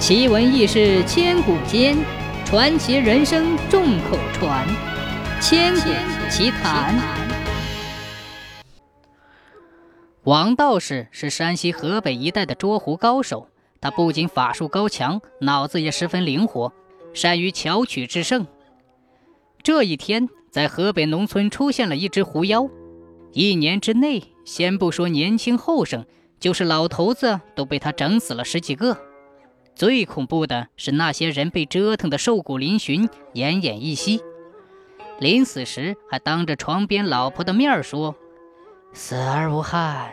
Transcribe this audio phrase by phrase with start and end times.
[0.00, 1.94] 奇闻异事千古间，
[2.46, 4.66] 传奇人生众口传。
[5.42, 5.90] 千古
[6.30, 6.98] 奇谈。
[10.22, 16.72] 王道士是山西河北一带的捉狐高手，他不仅法术高强，脑子也十分灵活，
[17.12, 18.46] 善于巧取制胜。
[19.62, 22.66] 这一天，在河北农村出现了一只狐妖，
[23.32, 26.06] 一年之内，先不说年轻后生，
[26.40, 28.96] 就是老头子都被他整死了十几个。
[29.74, 34.20] 最恐怖的是那些人被折腾得瘦骨嶙峋、奄奄一息，
[35.18, 38.14] 临死时还当着床边老婆的面说
[38.92, 40.12] ：“死而无憾。”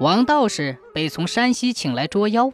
[0.00, 2.50] 王道士被从山西请来捉妖，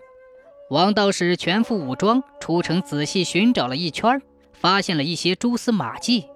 [0.71, 6.29] 王道士全副武装出城仔细寻找了一圈，发现了一些蛛丝马迹，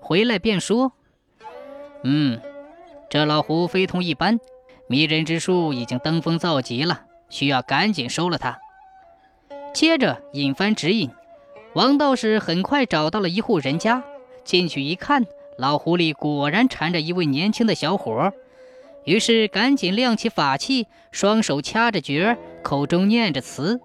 [0.00, 0.92] 回来便说
[2.04, 2.40] ：“嗯，
[3.08, 4.38] 这老狐非同一般，
[4.88, 8.58] 迷人之术已经登峰造极了，需要赶紧收了他。”
[9.76, 11.10] 接着引番指引，
[11.74, 14.02] 王道士很快找到了一户人家。
[14.42, 15.26] 进去一看，
[15.58, 18.32] 老狐狸果然缠着一位年轻的小伙。
[19.04, 23.78] 于是赶紧亮起法器，双手掐着诀，口中念着词，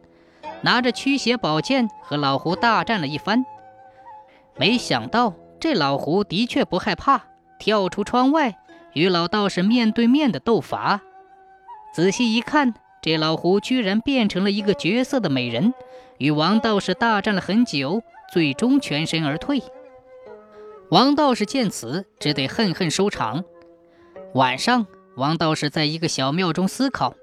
[0.62, 3.46] 拿着驱邪宝剑和老狐大战了一番。
[4.56, 7.24] 没想到这老狐的确不害怕，
[7.60, 8.56] 跳出窗外
[8.94, 11.02] 与老道士面对面的斗法。
[11.94, 12.76] 仔细一看。
[13.02, 15.74] 这老狐居然变成了一个绝色的美人，
[16.20, 19.64] 与王道士大战了很久，最终全身而退。
[20.90, 23.44] 王道士见此，只得恨恨收场。
[24.36, 24.86] 晚上，
[25.16, 27.16] 王道士在一个小庙中思考：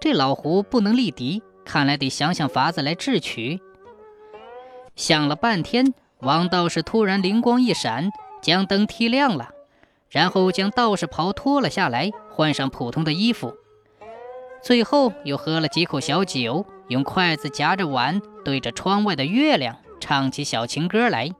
[0.00, 3.60] 这老狐不能力敌，看来得想想法子来智取。
[4.94, 8.10] 想了半天，王道士突然灵光一闪，
[8.40, 9.50] 将灯踢亮了，
[10.08, 13.56] 然后将道士袍脱了下来，换上普通的衣服。
[14.64, 21.30] 最后又喝了几口小酒，用筷子夹着碗，对着窗外的月亮唱起小情歌来。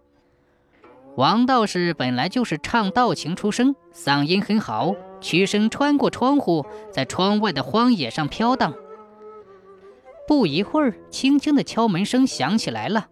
[1.17, 8.74] 王道士本来就是唱道情出身，嗓音很好，曲声穿过窗户，在窗外的荒野上飘荡。
[10.29, 13.06] 不一会儿，轻轻的敲门声响起来了。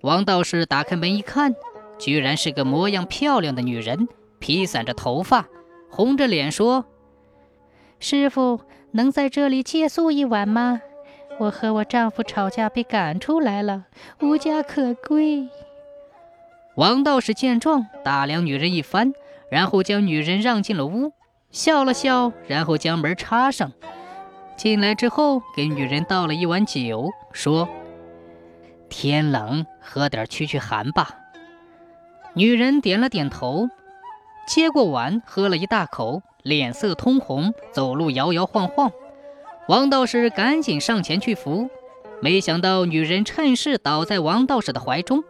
[0.00, 1.54] 王道士打开门一看，
[2.00, 4.08] 居然是个模样漂亮的女人，
[4.40, 5.46] 披散着头发，
[5.88, 6.84] 红着脸说
[8.02, 8.60] ：“师傅。”
[8.94, 10.82] 能在这里借宿一晚吗？
[11.38, 13.86] 我和我丈夫吵架被赶出来了，
[14.20, 15.48] 无家可归。
[16.74, 19.14] 王道士见状，打量女人一番，
[19.50, 21.14] 然后将女人让进了屋，
[21.50, 23.72] 笑了笑，然后将门插上。
[24.58, 27.66] 进来之后，给女人倒了一碗酒，说
[28.90, 31.16] ：“天冷，喝点驱驱寒吧。”
[32.36, 33.70] 女人点了点头，
[34.46, 36.22] 接过碗，喝了一大口。
[36.42, 38.90] 脸色通红，走路摇摇晃晃。
[39.68, 41.70] 王道士赶紧上前去扶，
[42.20, 45.22] 没想到女人趁势倒在王道士的怀中。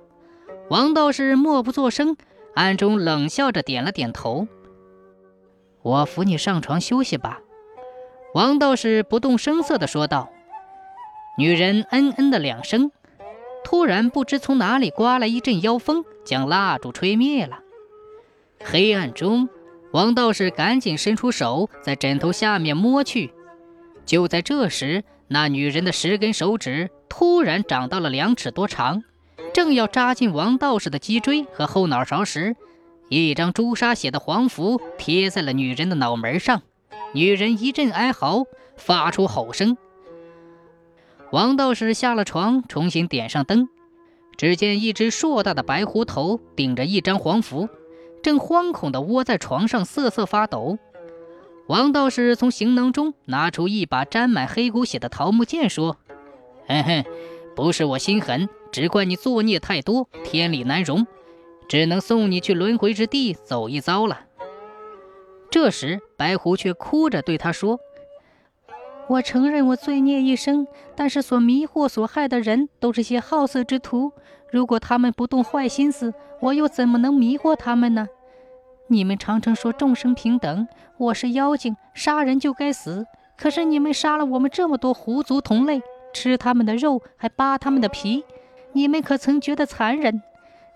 [0.70, 2.16] 王道士默不作声，
[2.54, 4.48] 暗中冷笑着点了点头
[5.82, 7.40] ：“我扶你上床休息吧。”
[8.32, 10.30] 王道士不动声色地说道。
[11.36, 12.90] 女人嗯嗯的两声，
[13.64, 17.58] 突然不知从哪里刮来一阵妖风，将蜡烛吹灭了。
[18.64, 19.48] 黑暗中。
[19.92, 23.32] 王道士赶紧伸出手，在枕头下面摸去。
[24.06, 29.04] 就在这时，那女人的十根手指突然长到了两尺多长，
[29.52, 32.56] 正要扎进王道士的脊椎和后脑勺时，
[33.10, 36.62] 一张朱砂写的黄符贴在了女人的脑门上。
[37.12, 38.44] 女人一阵哀嚎，
[38.76, 39.76] 发出吼声。
[41.30, 43.68] 王道士下了床，重新点上灯，
[44.38, 47.68] 只见一只硕大的白狐头顶着一张黄符。
[48.22, 50.78] 正惶恐地窝在床上瑟瑟发抖，
[51.66, 55.96] 王道士从行囊中拿出一把沾满黑骨血的桃木剑，说
[56.68, 57.04] ：“哼哼，
[57.56, 61.06] 不是我心狠，只怪你作孽太多，天理难容，
[61.68, 64.20] 只能送你去轮回之地走一遭了。”
[65.50, 67.78] 这时，白狐却哭着对他说
[69.08, 74.12] ：“我承认我罪孽一生，但是所迷惑、所害的人都是些好色之徒。
[74.50, 78.06] 如果他们不动坏心思，我又怎么能迷惑他们呢？
[78.88, 80.66] 你们常常说众生平等，
[80.98, 83.06] 我是妖精，杀人就该死。
[83.36, 85.82] 可是你们杀了我们这么多狐族同类，
[86.12, 88.24] 吃他们的肉，还扒他们的皮，
[88.72, 90.22] 你们可曾觉得残忍？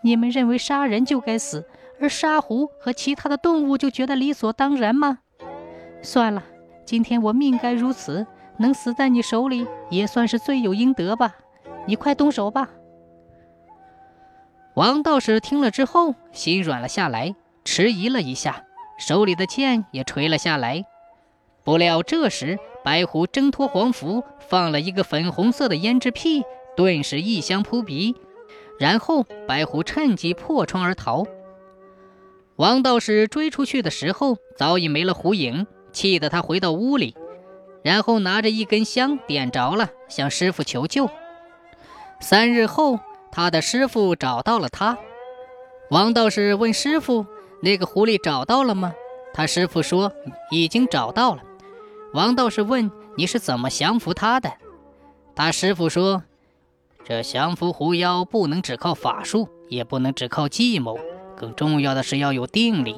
[0.03, 1.67] 你们认为杀人就该死，
[2.00, 5.19] 而杀狐和其他的动物就觉得理所当然吗？
[6.00, 6.43] 算了，
[6.85, 8.26] 今天我命该如此，
[8.58, 11.37] 能死在你手里也算是罪有应得吧。
[11.87, 12.70] 你快动手吧。
[14.75, 17.35] 王道士听了之后，心软了下来，
[17.67, 18.65] 迟疑了一下，
[18.97, 20.85] 手里的剑也垂了下来。
[21.65, 26.45] 不料这时，白狐挣脱黄符，放了一个粉红色的胭脂屁，
[26.77, 28.15] 顿时异香扑鼻。
[28.79, 31.27] 然后白狐趁机破窗而逃。
[32.55, 37.17] 王道士追出去的时候，早已没了狐影，气得他回到屋里，
[37.83, 41.11] 然后拿着一根香点着了，向师傅求救。
[42.21, 43.01] 三日后，
[43.33, 44.97] 他的师傅找到了他。
[45.91, 47.27] 王道士问师傅
[47.61, 48.93] ：“那个狐狸找到了吗？”
[49.32, 50.12] 他师傅说
[50.50, 51.43] ：“已经找到了。”
[52.14, 54.53] 王道士问：“你是怎么降服他的？”
[55.37, 56.23] 他师傅说
[57.05, 60.99] ：“这降服狐妖不能只靠法术，也不能只靠计谋。”
[61.37, 62.97] 更重要的是要有定力。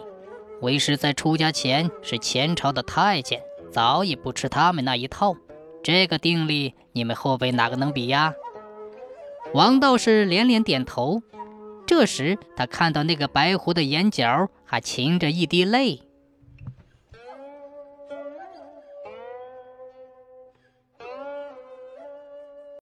[0.60, 5.34] 为师在出家前是前朝的太监，早已不吃他们那一套。
[5.82, 8.34] 这个定力，你们后辈哪个能比呀？
[9.54, 11.22] 王道士连连点头。
[11.88, 16.02] 这时，他看到那个白狐的眼角还噙着一滴泪。